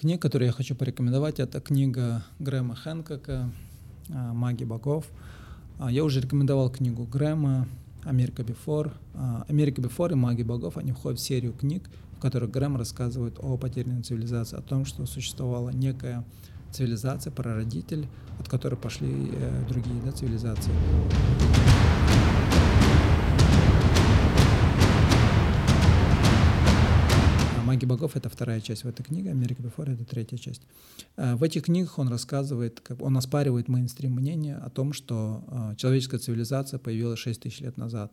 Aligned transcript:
книг, 0.00 0.22
которые 0.22 0.46
я 0.46 0.52
хочу 0.52 0.74
порекомендовать, 0.74 1.40
это 1.40 1.60
книга 1.60 2.24
Грэма 2.38 2.74
Хэнкока 2.74 3.50
а, 4.08 4.32
«Маги 4.32 4.64
богов». 4.64 5.04
А, 5.78 5.92
я 5.92 6.04
уже 6.04 6.22
рекомендовал 6.22 6.70
книгу 6.70 7.04
Грэма 7.04 7.68
«Америка 8.04 8.42
Бифор». 8.42 8.94
«Америка 9.46 9.82
Бифор» 9.82 10.12
и 10.12 10.14
«Маги 10.14 10.42
богов» 10.42 10.78
они 10.78 10.92
входят 10.92 11.20
в 11.20 11.22
серию 11.22 11.52
книг, 11.52 11.82
в 12.16 12.20
которых 12.20 12.50
Грэм 12.50 12.78
рассказывает 12.78 13.34
о 13.40 13.58
потерянной 13.58 14.02
цивилизации, 14.02 14.56
о 14.58 14.62
том, 14.62 14.86
что 14.86 15.04
существовала 15.04 15.68
некая 15.68 16.24
цивилизация, 16.72 17.30
прародитель, 17.30 18.06
от 18.38 18.48
которой 18.48 18.76
пошли 18.76 19.10
э, 19.10 19.64
другие 19.68 20.00
да, 20.02 20.12
цивилизации. 20.12 20.72
«Маги 27.70 27.84
богов»— 27.84 28.12
это 28.16 28.28
вторая 28.28 28.60
часть 28.60 28.82
в 28.82 28.88
этой 28.88 29.04
книге, 29.04 29.30
«Америка 29.30 29.62
Бифор»— 29.62 29.88
это 29.90 30.04
третья 30.04 30.36
часть. 30.36 30.62
Э, 31.16 31.36
в 31.36 31.44
этих 31.44 31.66
книгах 31.66 32.00
он 32.00 32.08
рассказывает, 32.08 32.82
он 32.98 33.16
оспаривает 33.16 33.68
мейнстрим 33.68 34.14
мнение 34.14 34.56
о 34.56 34.70
том, 34.70 34.92
что 34.92 35.44
э, 35.46 35.76
человеческая 35.76 36.18
цивилизация 36.18 36.80
появилась 36.80 37.20
6 37.20 37.42
тысяч 37.42 37.60
лет 37.60 37.76
назад. 37.76 38.12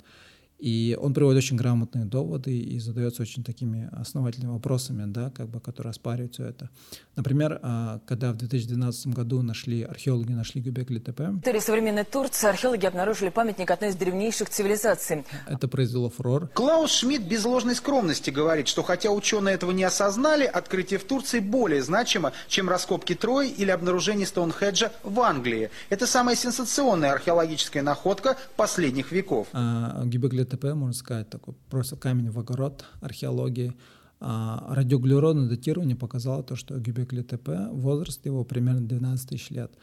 И 0.60 0.98
он 1.00 1.14
приводит 1.14 1.38
очень 1.38 1.56
грамотные 1.56 2.06
доводы 2.06 2.58
и 2.58 2.80
задается 2.80 3.22
очень 3.22 3.44
такими 3.44 3.90
основательными 3.92 4.54
вопросами, 4.54 5.06
да, 5.06 5.30
как 5.30 5.50
бы, 5.50 5.60
которые 5.60 5.92
оспаривают 5.92 6.34
все 6.34 6.46
это. 6.46 6.70
Например, 7.16 7.60
а, 7.62 8.00
когда 8.08 8.32
в 8.32 8.38
2012 8.38 9.08
году 9.08 9.42
нашли, 9.44 9.84
археологи 9.84 10.32
нашли 10.32 10.62
Гюбекли 10.62 11.00
ТП. 11.00 11.20
В 11.20 11.42
территории 11.42 11.60
современной 11.60 12.06
Турции 12.06 12.48
археологи 12.48 12.86
обнаружили 12.86 13.30
памятник 13.30 13.70
одной 13.70 13.92
из 13.92 13.96
древнейших 13.96 14.50
цивилизаций. 14.50 15.26
Это 15.48 15.68
произвело 15.68 16.10
фурор. 16.10 16.48
Клаус 16.48 16.92
Шмидт 16.92 17.24
без 17.24 17.46
ложной 17.46 17.76
скромности 17.76 18.32
говорит, 18.32 18.68
что 18.68 18.82
хотя 18.82 19.12
ученые 19.12 19.56
этого 19.56 19.72
не 19.72 19.84
осознали, 19.84 20.46
открытие 20.46 21.00
в 21.00 21.04
Турции 21.04 21.40
более 21.40 21.84
значимо, 21.84 22.34
чем 22.48 22.68
раскопки 22.68 23.14
Трои 23.14 23.50
или 23.50 23.70
обнаружение 23.70 24.26
Стоунхеджа 24.26 24.92
в 25.04 25.20
Англии. 25.20 25.70
Это 25.90 26.08
самая 26.08 26.36
сенсационная 26.36 27.12
археологическая 27.12 27.84
находка 27.84 28.38
последних 28.56 29.12
веков. 29.12 29.48
А, 29.54 30.04
Гюбекли 30.04 30.47
ДТП, 30.48 30.74
можно 30.74 30.94
сказать, 30.94 31.30
такой 31.30 31.56
просто 31.70 31.96
камень 31.96 32.30
в 32.30 32.40
огород 32.40 32.86
археологии. 33.02 33.74
А 34.20 34.74
радиоуглеродное 34.74 35.48
датирование 35.48 35.96
показало 35.96 36.44
то, 36.44 36.56
что 36.56 36.80
Гюбекли 36.80 37.22
ТП, 37.22 37.50
возраст 37.72 38.26
его 38.26 38.44
примерно 38.44 38.82
12 38.82 39.30
тысяч 39.30 39.52
лет. 39.52 39.78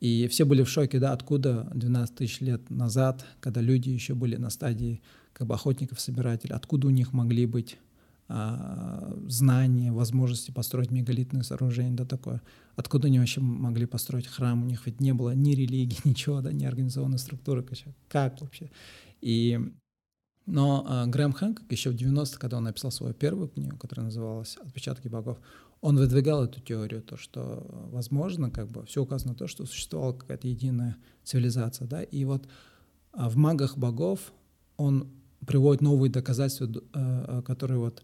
И 0.00 0.28
все 0.28 0.44
были 0.44 0.62
в 0.62 0.68
шоке, 0.68 0.98
да, 0.98 1.12
откуда 1.12 1.68
12 1.74 2.16
тысяч 2.16 2.40
лет 2.40 2.70
назад, 2.70 3.24
когда 3.40 3.60
люди 3.60 3.90
еще 3.90 4.14
были 4.14 4.36
на 4.36 4.50
стадии 4.50 5.00
как 5.32 5.46
бы 5.46 5.54
охотников-собирателей, 5.54 6.54
откуда 6.54 6.88
у 6.88 6.90
них 6.90 7.12
могли 7.12 7.46
быть 7.46 7.78
а, 8.30 9.16
знания, 9.26 9.90
возможности 9.90 10.50
построить 10.50 10.90
мегалитные 10.90 11.42
сооружения, 11.42 11.96
да, 11.96 12.04
такое. 12.04 12.42
Откуда 12.76 13.08
они 13.08 13.18
вообще 13.18 13.40
могли 13.40 13.86
построить 13.86 14.26
храм? 14.26 14.62
У 14.62 14.66
них 14.66 14.84
ведь 14.86 15.00
не 15.00 15.14
было 15.14 15.34
ни 15.34 15.52
религии, 15.54 15.98
ничего, 16.04 16.40
да, 16.42 16.52
ни 16.52 16.64
организованной 16.64 17.18
структуры. 17.18 17.64
Как 18.08 18.40
вообще? 18.40 18.70
И 19.20 19.58
но 20.48 20.86
э, 20.88 21.10
Грэм 21.10 21.34
Хэнкок 21.34 21.70
еще 21.70 21.90
в 21.90 21.94
90-х, 21.94 22.38
когда 22.38 22.56
он 22.56 22.64
написал 22.64 22.90
свою 22.90 23.12
первую 23.12 23.48
книгу, 23.48 23.76
которая 23.76 24.06
называлась 24.06 24.56
«Отпечатки 24.56 25.06
богов», 25.06 25.38
он 25.82 25.98
выдвигал 25.98 26.42
эту 26.42 26.60
теорию, 26.60 27.02
то, 27.02 27.18
что, 27.18 27.66
возможно, 27.92 28.50
как 28.50 28.68
бы 28.68 28.84
все 28.86 29.02
указано 29.02 29.34
то, 29.34 29.46
что 29.46 29.66
существовала 29.66 30.14
какая-то 30.14 30.48
единая 30.48 30.96
цивилизация, 31.22 31.86
да, 31.86 32.02
и 32.02 32.24
вот 32.24 32.46
э, 32.46 33.28
в 33.28 33.36
«Магах 33.36 33.76
богов» 33.76 34.32
он 34.78 35.10
приводит 35.46 35.82
новые 35.82 36.10
доказательства, 36.10 36.66
э, 36.94 37.42
которые 37.44 37.78
вот 37.78 38.02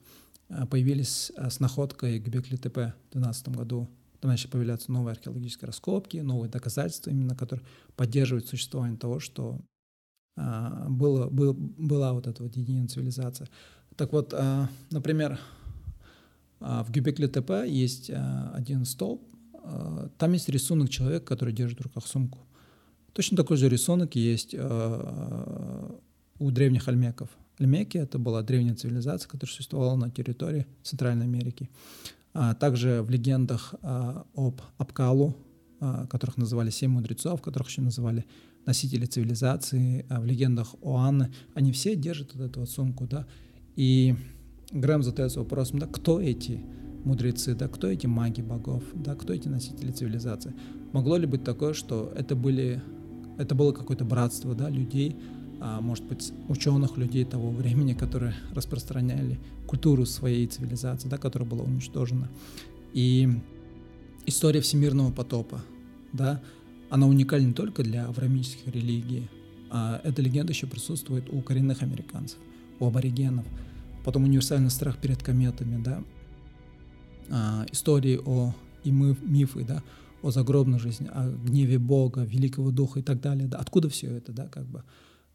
появились 0.71 1.33
с 1.37 1.59
находкой 1.59 2.19
Гбекли 2.19 2.59
ТП 2.59 2.77
в 2.77 3.13
2012 3.13 3.49
году. 3.49 3.89
Там 4.21 4.31
начали 4.31 4.51
появляться 4.51 4.93
новые 4.93 5.13
археологические 5.13 5.69
раскопки, 5.69 6.19
новые 6.19 6.51
доказательства, 6.51 7.09
именно 7.09 7.35
которые 7.35 7.65
поддерживают 7.97 8.47
существование 8.47 8.99
того, 8.99 9.19
что 9.19 9.59
а, 9.59 9.74
было, 10.37 11.29
был, 11.29 11.55
была 11.55 12.13
вот 12.13 12.27
эта 12.27 12.43
вот 12.43 12.57
единая 12.57 12.89
цивилизация. 12.89 13.49
Так 13.97 14.13
вот, 14.13 14.35
а, 14.35 14.69
например, 14.91 15.39
а, 16.61 16.83
в 16.83 16.91
Гюбекле 16.91 17.29
ТП 17.29 17.65
есть 17.67 18.11
один 18.53 18.85
столб, 18.85 19.23
там 20.19 20.33
есть 20.33 20.49
рисунок 20.49 20.91
человека, 20.91 21.25
который 21.25 21.55
держит 21.55 21.79
в 21.79 21.83
руках 21.85 22.07
сумку. 22.07 22.41
Точно 23.13 23.37
такой 23.37 23.57
же 23.57 23.69
рисунок 23.69 24.15
есть 24.17 24.55
у 24.55 26.51
древних 26.51 26.89
альмеков. 26.89 27.31
Альмеки— 27.59 27.97
это 27.99 28.19
была 28.19 28.43
древняя 28.43 28.75
цивилизация, 28.75 29.29
которая 29.29 29.53
существовала 29.53 29.97
на 29.97 30.11
территории 30.11 30.67
Центральной 30.83 31.25
Америки. 31.25 31.71
Также 32.59 33.03
в 33.03 33.11
легендах 33.11 33.75
об 33.83 34.61
Апкалу, 34.77 35.37
которых 36.11 36.37
называли 36.37 36.71
семь 36.71 36.91
мудрецов, 36.91 37.41
которых 37.41 37.69
еще 37.69 37.81
называли 37.81 38.25
носители 38.67 39.07
цивилизации, 39.07 40.07
а 40.09 40.21
в 40.21 40.27
легендах 40.27 40.75
о 40.81 40.99
Анне, 40.99 41.33
они 41.55 41.73
все 41.73 41.97
держат 41.97 42.35
вот 42.35 42.45
эту 42.45 42.61
вот 42.61 42.71
сумку, 42.71 43.07
да, 43.07 43.27
и 43.77 44.15
Грэм 44.73 45.03
задается 45.03 45.41
вопросом, 45.41 45.79
да, 45.79 45.87
кто 45.87 46.21
эти 46.21 46.61
мудрецы, 47.05 47.55
да, 47.55 47.69
кто 47.69 47.89
эти 47.89 48.07
маги 48.07 48.41
богов, 48.41 48.83
да, 48.95 49.15
кто 49.15 49.33
эти 49.33 49.49
носители 49.49 49.91
цивилизации. 49.91 50.55
Могло 50.93 51.17
ли 51.17 51.27
быть 51.27 51.45
такое, 51.45 51.75
что 51.75 52.13
это 52.17 52.35
были, 52.35 52.83
это 53.39 53.55
было 53.55 53.73
какое-то 53.73 54.05
братство, 54.05 54.55
да, 54.55 54.69
людей, 54.69 55.17
а, 55.61 55.81
может 55.81 56.05
быть, 56.05 56.33
ученых 56.49 56.97
людей 56.97 57.25
того 57.25 57.51
времени, 57.51 57.95
которые 57.95 58.35
распространяли 58.55 59.39
культуру 59.67 60.07
своей 60.07 60.47
цивилизации, 60.47 61.09
да, 61.09 61.19
которая 61.19 61.49
была 61.49 61.65
уничтожена. 61.65 62.29
И 62.93 63.29
история 64.27 64.61
всемирного 64.61 65.13
потопа, 65.13 65.63
да, 66.13 66.43
она 66.91 67.07
уникальна 67.07 67.49
не 67.49 67.53
только 67.53 67.83
для 67.83 68.07
авраамических 68.07 68.67
религий, 68.69 69.29
а 69.71 70.01
эта 70.05 70.23
легенда 70.23 70.53
еще 70.53 70.67
присутствует 70.67 71.33
у 71.33 71.41
коренных 71.41 71.83
американцев, 71.83 72.39
у 72.79 72.87
аборигенов. 72.87 73.47
Потом 74.05 74.25
универсальный 74.25 74.71
страх 74.71 74.99
перед 74.99 75.23
кометами, 75.23 75.83
да, 75.83 76.05
а, 77.31 77.67
истории 77.73 78.21
о 78.25 78.55
и 78.85 78.93
мы, 78.93 79.17
мифы, 79.23 79.65
да, 79.65 79.83
о 80.23 80.31
загробной 80.31 80.79
жизни, 80.79 81.09
о 81.13 81.29
гневе 81.31 81.79
Бога, 81.79 82.23
Великого 82.23 82.71
Духа 82.71 83.01
и 83.01 83.03
так 83.03 83.21
далее. 83.21 83.49
Да. 83.49 83.59
Откуда 83.59 83.89
все 83.89 84.11
это, 84.15 84.33
да, 84.33 84.47
как 84.47 84.67
бы? 84.67 84.85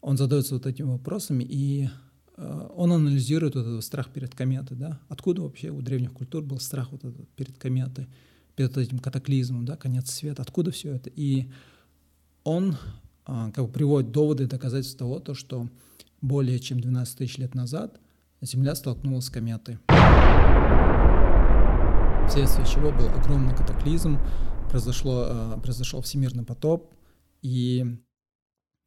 Он 0.00 0.16
задается 0.16 0.54
вот 0.54 0.66
этими 0.66 0.86
вопросами, 0.86 1.44
и 1.44 1.88
э, 2.36 2.68
он 2.74 2.92
анализирует 2.92 3.54
вот 3.54 3.66
этот 3.66 3.84
страх 3.84 4.10
перед 4.10 4.34
кометой, 4.34 4.76
да, 4.76 4.98
откуда 5.08 5.42
вообще 5.42 5.70
у 5.70 5.82
древних 5.82 6.12
культур 6.12 6.42
был 6.42 6.58
страх 6.58 6.90
вот 6.92 7.04
этот 7.04 7.28
перед 7.30 7.58
кометой, 7.58 8.06
перед 8.60 8.76
этим 8.76 8.98
катаклизмом, 8.98 9.64
да, 9.64 9.76
конец 9.76 10.10
света, 10.10 10.42
откуда 10.42 10.70
все 10.70 10.94
это. 10.94 11.08
И 11.08 11.50
он 12.44 12.76
а, 13.24 13.50
как 13.52 13.64
бы 13.64 13.72
приводит 13.72 14.12
доводы 14.12 14.44
и 14.44 14.46
доказательства 14.46 14.98
того, 14.98 15.18
то, 15.18 15.32
что 15.32 15.68
более 16.20 16.58
чем 16.58 16.78
12 16.78 17.16
тысяч 17.16 17.38
лет 17.38 17.54
назад 17.54 17.98
Земля 18.42 18.74
столкнулась 18.74 19.24
с 19.26 19.30
кометой. 19.30 19.78
Вследствие 22.28 22.66
чего 22.66 22.92
был 22.92 23.08
огромный 23.08 23.56
катаклизм, 23.56 24.18
произошло, 24.68 25.24
а, 25.26 25.58
произошел 25.58 26.02
всемирный 26.02 26.44
потоп, 26.44 26.92
и 27.40 27.96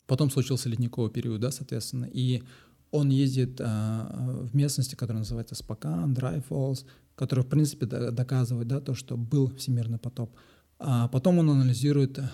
потом 0.05 0.29
случился 0.29 0.69
ледниковый 0.69 1.09
период, 1.09 1.41
да, 1.41 1.49
соответственно, 1.49 2.05
и 2.05 2.43
он 2.93 3.09
ездит 3.09 3.59
а, 3.59 4.07
в 4.43 4.55
местности, 4.55 4.93
которая 4.93 5.21
называется 5.21 5.55
Спокан, 5.55 6.13
Драй 6.13 6.41
Фоллс, 6.41 6.85
который, 7.15 7.43
в 7.43 7.47
принципе, 7.47 7.87
доказывает 7.87 8.67
да, 8.67 8.79
то, 8.81 8.93
что 8.93 9.17
был 9.17 9.53
всемирный 9.55 9.97
потоп. 9.97 10.35
А 10.77 11.07
потом 11.07 11.39
он 11.39 11.49
анализирует 11.49 12.19
э, 12.19 12.29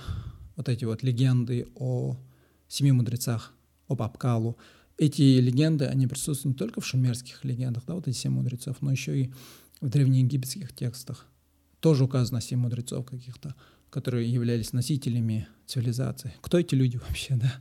вот 0.58 0.68
эти 0.68 0.84
вот 0.84 1.02
легенды 1.02 1.70
о 1.76 2.18
семи 2.68 2.92
мудрецах, 2.92 3.54
об 3.88 4.02
Апкалу. 4.02 4.58
Эти 4.98 5.40
легенды, 5.40 5.86
они 5.86 6.08
присутствуют 6.08 6.56
не 6.56 6.60
только 6.60 6.82
в 6.82 6.86
шумерских 6.86 7.46
легендах, 7.46 7.84
да, 7.88 7.96
вот 7.96 8.10
эти 8.10 8.18
семь 8.18 8.34
мудрецов, 8.34 8.82
но 8.82 8.92
еще 8.92 9.18
и 9.18 9.34
в 9.80 9.88
древнеегипетских 9.88 10.76
текстах. 10.76 11.26
Тоже 11.80 12.04
указано 12.04 12.42
семь 12.42 12.60
мудрецов 12.60 13.06
каких-то, 13.06 13.56
которые 13.90 14.30
являлись 14.30 14.74
носителями 14.74 15.48
цивилизации. 15.68 16.34
Кто 16.42 16.60
эти 16.60 16.76
люди 16.76 16.98
вообще, 16.98 17.36
да? 17.42 17.54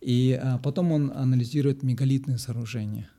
И 0.00 0.32
а, 0.32 0.58
потом 0.58 0.92
он 0.92 1.12
анализирует 1.12 1.82
мегалитные 1.82 2.38
сооружения. 2.38 3.10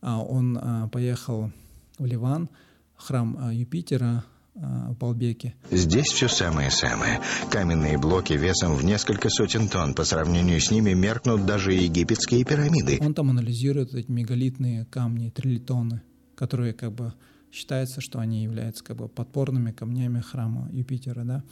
А, 0.00 0.22
он 0.22 0.58
а, 0.60 0.88
поехал 0.88 1.50
в 1.98 2.04
Ливан, 2.04 2.48
храм 2.96 3.36
а, 3.40 3.52
Юпитера 3.52 4.24
а, 4.54 4.90
в 4.90 4.98
Балбеке. 4.98 5.54
Здесь 5.70 6.06
все 6.06 6.28
самое-самое. 6.28 7.20
Каменные 7.50 7.98
блоки 7.98 8.34
весом 8.34 8.74
в 8.74 8.84
несколько 8.84 9.28
сотен 9.30 9.68
тонн. 9.68 9.94
По 9.94 10.04
сравнению 10.04 10.60
с 10.60 10.70
ними 10.70 10.92
меркнут 10.92 11.46
даже 11.46 11.72
египетские 11.72 12.44
пирамиды. 12.44 12.98
Он 13.00 13.14
там 13.14 13.30
анализирует 13.30 13.94
эти 13.94 14.10
мегалитные 14.10 14.84
камни, 14.86 15.30
трилитоны, 15.30 16.02
которые 16.34 16.74
как 16.74 16.92
бы 16.92 17.14
считается, 17.50 18.00
что 18.00 18.18
они 18.18 18.42
являются 18.42 18.84
как 18.84 18.96
бы 18.96 19.08
подпорными 19.08 19.72
камнями 19.72 20.20
храма 20.20 20.68
Юпитера, 20.70 21.24
да. 21.24 21.42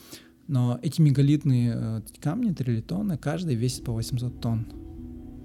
Но 0.47 0.79
эти 0.81 1.01
мегалитные 1.01 1.73
э, 1.75 2.01
камни, 2.21 2.53
трилитоны, 2.53 3.17
каждый 3.17 3.55
весит 3.55 3.83
по 3.83 3.91
800 3.91 4.39
тонн, 4.39 4.65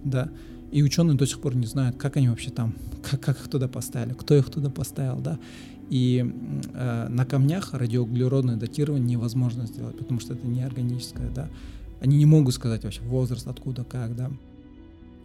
да. 0.05 0.31
И 0.71 0.83
ученые 0.83 1.17
до 1.17 1.27
сих 1.27 1.41
пор 1.41 1.55
не 1.55 1.67
знают, 1.67 1.97
как 1.97 2.17
они 2.17 2.29
вообще 2.29 2.51
там, 2.51 2.75
как, 3.11 3.21
как 3.21 3.41
их 3.41 3.49
туда 3.49 3.69
поставили, 3.69 4.15
кто 4.15 4.35
их 4.37 4.49
туда 4.51 4.71
поставил, 4.71 5.21
да. 5.21 5.39
И 5.91 6.25
э, 6.73 7.09
на 7.09 7.27
камнях 7.27 7.75
радиоуглеродное 7.75 8.57
датирование 8.57 9.17
невозможно 9.17 9.67
сделать, 9.67 9.99
потому 9.99 10.21
что 10.21 10.35
это 10.35 10.47
не 10.47 10.63
органическое, 10.63 11.31
да. 11.31 11.51
Они 12.01 12.17
не 12.17 12.27
могут 12.27 12.55
сказать 12.55 12.85
вообще 12.85 13.03
возраст, 13.03 13.47
откуда, 13.47 13.85
как, 13.85 14.15
да. 14.17 14.31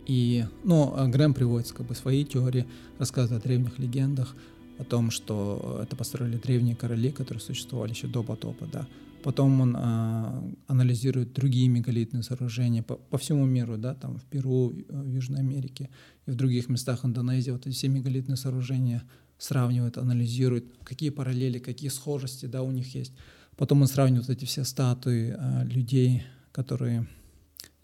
И, 0.07 0.45
ну, 0.63 0.94
а 0.95 1.07
Грэм 1.07 1.33
приводит 1.33 1.71
как 1.71 1.85
бы 1.85 1.94
свои 1.94 2.23
теории, 2.23 2.65
рассказывает 2.97 3.44
о 3.44 3.47
древних 3.47 3.77
легендах, 3.77 4.35
о 4.77 4.83
том, 4.83 5.12
что 5.12 5.79
это 5.83 5.95
построили 5.95 6.38
древние 6.38 6.75
короли, 6.75 7.12
которые 7.12 7.41
существовали 7.41 7.91
еще 7.91 8.07
до 8.07 8.24
потопа, 8.24 8.68
да. 8.71 8.88
Потом 9.24 9.62
он 9.62 9.75
а, 9.77 10.44
анализирует 10.68 11.33
другие 11.33 11.68
мегалитные 11.68 12.24
сооружения 12.24 12.83
по, 12.83 12.95
по 12.95 13.18
всему 13.18 13.45
миру, 13.45 13.77
да, 13.77 13.94
там 13.94 14.18
в 14.19 14.24
Перу, 14.25 14.71
в 14.88 15.07
Южной 15.07 15.39
Америке 15.39 15.89
и 16.25 16.31
в 16.31 16.35
других 16.35 16.69
местах 16.69 17.03
Индонезии. 17.03 17.51
Вот 17.51 17.65
эти 17.65 17.75
все 17.75 17.88
мегалитные 17.88 18.38
сооружения 18.38 19.03
сравнивает, 19.38 19.97
анализирует, 19.97 20.65
какие 20.83 21.09
параллели, 21.09 21.59
какие 21.59 21.89
схожести, 21.89 22.45
да, 22.45 22.62
у 22.62 22.71
них 22.71 22.94
есть. 22.95 23.13
Потом 23.57 23.81
он 23.81 23.88
сравнивает 23.88 24.30
эти 24.30 24.45
все 24.45 24.63
статуи 24.63 25.35
а, 25.38 25.63
людей, 25.63 26.23
которые 26.51 27.07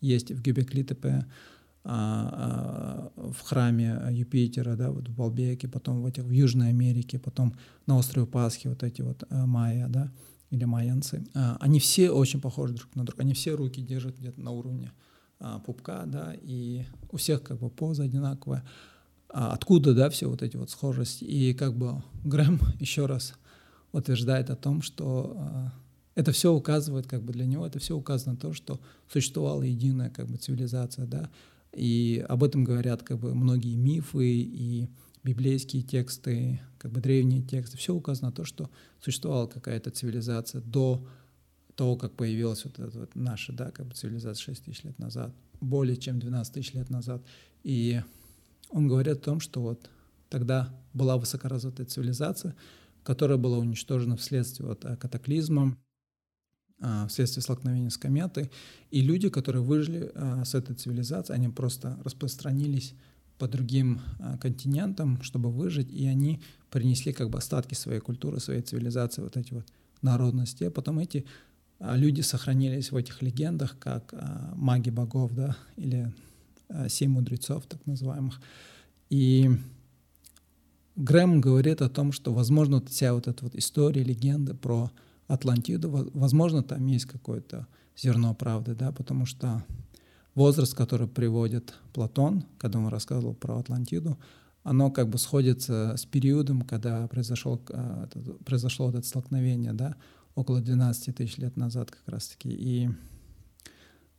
есть 0.02 0.32
в 0.32 0.42
Гюбекли-Тепе, 0.42 1.26
в 1.84 3.40
храме 3.44 4.02
Юпитера, 4.12 4.76
да, 4.76 4.90
вот 4.90 5.10
в 5.10 5.14
Балбеке, 5.14 5.68
потом 5.68 6.02
в, 6.02 6.06
этих, 6.06 6.24
в 6.24 6.32
Южной 6.32 6.70
Америке, 6.70 7.20
потом 7.20 7.56
на 7.88 7.98
острове 7.98 8.26
Пасхи 8.26 8.68
вот 8.68 8.84
эти 8.84 9.02
вот 9.02 9.24
а, 9.30 9.46
майя, 9.46 9.88
да, 9.90 10.10
или 10.50 10.64
майянцы. 10.64 11.26
Они 11.34 11.80
все 11.80 12.10
очень 12.12 12.40
похожи 12.40 12.74
друг 12.74 12.96
на 12.96 13.06
друга, 13.06 13.24
они 13.24 13.34
все 13.34 13.56
руки 13.56 13.82
держат 13.82 14.18
где-то 14.18 14.40
на 14.40 14.52
уровне 14.52 14.92
пупка, 15.66 16.04
да, 16.06 16.34
и 16.42 16.86
у 17.12 17.18
всех 17.18 17.44
как 17.44 17.60
бы 17.60 17.70
поза 17.70 18.04
одинаковая. 18.04 18.64
Откуда, 19.28 19.94
да, 19.94 20.10
все 20.10 20.30
вот 20.30 20.42
эти 20.42 20.56
вот 20.56 20.70
схожести. 20.70 21.24
И 21.26 21.54
как 21.54 21.76
бы 21.76 22.02
Грэм 22.24 22.60
еще 22.80 23.08
раз 23.08 23.34
утверждает 23.92 24.50
о 24.50 24.56
том, 24.56 24.82
что 24.82 25.72
это 26.16 26.32
все 26.32 26.54
указывает, 26.54 27.08
как 27.08 27.24
бы 27.24 27.34
для 27.34 27.46
него, 27.46 27.66
это 27.66 27.80
все 27.80 27.98
указано 27.98 28.34
на 28.34 28.38
то, 28.38 28.54
что 28.54 28.80
существовала 29.12 29.64
единая 29.64 30.10
как 30.10 30.28
бы 30.28 30.38
цивилизация, 30.38 31.06
да, 31.06 31.30
и 31.74 32.24
об 32.30 32.44
этом 32.44 32.64
говорят 32.64 33.04
как 33.04 33.20
бы 33.20 33.34
многие 33.34 33.76
мифы 33.76 34.28
и 34.28 34.90
библейские 35.24 35.82
тексты, 35.84 36.62
как 36.78 36.92
бы 36.92 37.02
древние 37.02 37.42
тексты. 37.42 37.78
Все 37.78 37.94
указано 37.94 38.30
на 38.30 38.34
то, 38.34 38.46
что 38.46 38.70
существовала 39.02 39.48
какая-то 39.48 39.90
цивилизация 39.90 40.62
до 40.62 41.06
того, 41.76 41.96
как 41.96 42.14
появилась 42.14 42.66
вот 42.66 42.78
эта 42.78 43.00
вот 43.00 43.16
наша, 43.16 43.54
да, 43.54 43.72
как 43.72 43.88
бы 43.88 43.96
цивилизация 43.96 44.44
6 44.44 44.66
тысяч 44.66 44.84
лет 44.84 45.00
назад, 45.00 45.34
более 45.60 45.98
чем 45.98 46.20
12 46.20 46.54
тысяч 46.54 46.74
лет 46.74 46.90
назад. 46.90 47.24
И 47.64 48.02
он 48.70 48.88
говорит 48.88 49.18
о 49.18 49.22
том, 49.22 49.40
что 49.40 49.62
вот 49.62 49.90
тогда 50.30 50.70
была 50.94 51.18
высокоразвитая 51.18 51.88
цивилизация, 51.88 52.56
которая 53.04 53.38
была 53.38 53.58
уничтожена 53.58 54.18
вследствие 54.18 54.68
вот 54.68 54.86
э, 54.86 54.96
катаклизма, 54.98 55.78
вследствие 57.08 57.42
столкновения 57.42 57.90
с 57.90 57.98
кометой. 57.98 58.52
И 58.92 59.02
люди, 59.02 59.30
которые 59.30 59.64
выжили 59.64 60.12
а, 60.16 60.44
с 60.44 60.56
этой 60.56 60.76
цивилизацией, 60.76 61.38
они 61.38 61.50
просто 61.50 62.00
распространились 62.04 62.94
по 63.38 63.48
другим 63.48 64.02
а, 64.20 64.38
континентам, 64.38 65.22
чтобы 65.22 65.52
выжить, 65.52 65.92
и 65.92 66.06
они 66.08 66.42
принесли 66.70 67.14
как 67.14 67.30
бы 67.30 67.38
остатки 67.38 67.74
своей 67.74 68.00
культуры, 68.00 68.40
своей 68.40 68.62
цивилизации, 68.62 69.22
вот 69.22 69.38
эти 69.38 69.54
вот 69.54 69.66
народности. 70.02 70.66
А 70.66 70.72
потом 70.72 71.00
эти 71.00 71.26
люди 71.80 72.22
сохранились 72.22 72.92
в 72.92 72.96
этих 72.96 73.22
легендах, 73.22 73.78
как 73.80 74.14
маги 74.56 74.90
богов, 74.90 75.34
да, 75.34 75.56
или 75.78 76.14
семь 76.88 77.12
мудрецов, 77.12 77.66
так 77.68 77.86
называемых. 77.86 78.42
И 79.10 79.50
Грэм 80.96 81.42
говорит 81.42 81.82
о 81.82 81.90
том, 81.90 82.12
что, 82.12 82.34
возможно, 82.34 82.82
вся 82.86 83.14
вот 83.14 83.28
эта 83.28 83.44
вот 83.44 83.56
история, 83.56 84.04
легенда 84.04 84.54
про 84.54 84.92
Атлантиду, 85.28 86.10
возможно, 86.14 86.64
там 86.64 86.86
есть 86.88 87.06
какое-то 87.06 87.68
зерно 87.96 88.34
правды, 88.34 88.76
да, 88.76 88.92
потому 88.92 89.26
что 89.26 89.64
возраст, 90.36 90.74
который 90.74 91.08
приводит 91.08 91.76
Платон, 91.94 92.46
когда 92.58 92.80
он 92.80 92.88
рассказывал 92.88 93.34
про 93.34 93.58
Атлантиду, 93.58 94.18
оно 94.64 94.92
как 94.92 95.10
бы 95.10 95.18
сходится 95.18 95.96
с 95.98 96.06
периодом, 96.06 96.62
когда 96.62 97.08
произошел, 97.08 97.62
а, 97.70 98.08
произошло 98.46 98.90
это 98.90 99.02
столкновение, 99.04 99.74
да, 99.74 99.96
около 100.36 100.62
12 100.62 101.16
тысяч 101.16 101.38
лет 101.38 101.58
назад 101.58 101.92
как 101.92 102.08
раз-таки. 102.08 102.50
И 102.50 102.90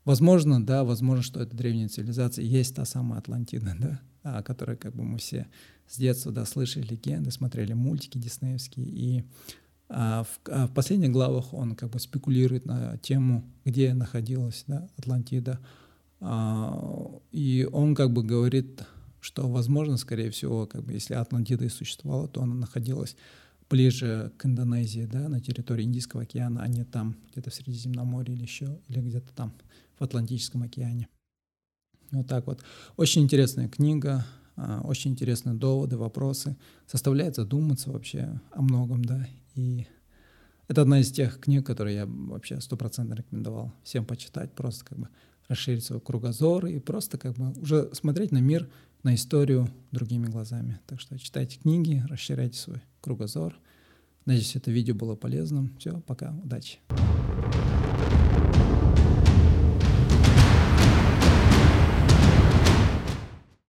возможно, 0.04 0.64
да, 0.64 0.84
возможно, 0.84 1.22
что 1.22 1.40
это 1.40 1.56
древняя 1.56 1.88
цивилизация, 1.88 2.44
есть 2.44 2.76
та 2.76 2.84
самая 2.84 3.20
Атлантида, 3.20 3.74
да, 4.22 4.38
о 4.38 4.42
которой 4.42 4.76
как 4.76 4.94
бы 4.94 5.02
мы 5.02 5.18
все 5.18 5.46
с 5.88 5.96
детства, 5.96 6.30
да, 6.30 6.44
слышали 6.44 6.86
легенды, 6.86 7.30
смотрели 7.30 7.72
мультики 7.72 8.18
диснеевские, 8.18 8.86
и 8.86 9.24
а 9.88 10.24
в, 10.24 10.40
а 10.50 10.66
в 10.66 10.74
последних 10.74 11.10
главах 11.10 11.52
он 11.52 11.76
как 11.76 11.90
бы 11.90 11.98
спекулирует 11.98 12.64
на 12.64 12.98
тему, 12.98 13.44
где 13.64 13.94
находилась 13.94 14.64
да, 14.66 14.88
Атлантида. 14.96 15.60
А, 16.20 17.20
и 17.32 17.68
он 17.70 17.94
как 17.94 18.12
бы 18.12 18.22
говорит, 18.22 18.82
что, 19.20 19.48
возможно, 19.48 19.96
скорее 19.96 20.30
всего, 20.30 20.66
как 20.66 20.84
бы, 20.84 20.92
если 20.92 21.14
Атлантида 21.14 21.64
и 21.64 21.68
существовала, 21.68 22.28
то 22.28 22.42
она 22.42 22.54
находилась 22.54 23.16
ближе 23.68 24.32
к 24.36 24.46
Индонезии, 24.46 25.08
да, 25.10 25.28
на 25.28 25.40
территории 25.40 25.84
Индийского 25.84 26.22
океана, 26.22 26.62
а 26.62 26.68
не 26.68 26.84
там, 26.84 27.16
где-то 27.32 27.50
в 27.50 27.54
Средиземноморье 27.54 28.34
или 28.34 28.42
еще, 28.42 28.78
или 28.88 29.00
где-то 29.00 29.32
там 29.34 29.54
в 29.98 30.04
Атлантическом 30.04 30.62
океане. 30.62 31.08
Вот 32.10 32.26
так 32.26 32.46
вот. 32.46 32.62
Очень 32.96 33.22
интересная 33.22 33.68
книга, 33.68 34.26
очень 34.56 35.12
интересные 35.12 35.54
доводы, 35.54 35.96
вопросы. 35.96 36.56
Заставляет 36.90 37.36
задуматься 37.36 37.90
вообще 37.90 38.40
о 38.52 38.62
многом, 38.62 39.04
да, 39.04 39.26
и 39.54 39.86
это 40.68 40.82
одна 40.82 41.00
из 41.00 41.10
тех 41.10 41.40
книг, 41.40 41.66
которые 41.66 41.96
я 41.96 42.06
вообще 42.06 42.60
стопроцентно 42.60 43.14
рекомендовал 43.14 43.72
всем 43.82 44.04
почитать, 44.04 44.52
просто 44.52 44.84
как 44.84 44.98
бы 44.98 45.08
расширить 45.48 45.84
свой 45.84 46.00
кругозор 46.00 46.66
и 46.66 46.78
просто 46.78 47.18
как 47.18 47.34
бы 47.34 47.52
уже 47.60 47.90
смотреть 47.94 48.32
на 48.32 48.38
мир, 48.38 48.68
на 49.02 49.14
историю 49.14 49.68
другими 49.92 50.26
глазами. 50.26 50.80
Так 50.86 51.00
что 51.00 51.18
читайте 51.18 51.58
книги, 51.58 52.02
расширяйте 52.08 52.58
свой 52.58 52.82
кругозор. 53.00 53.54
Надеюсь, 54.24 54.56
это 54.56 54.70
видео 54.70 54.94
было 54.94 55.16
полезным. 55.16 55.76
Все, 55.78 56.00
пока, 56.00 56.34
удачи. 56.42 56.78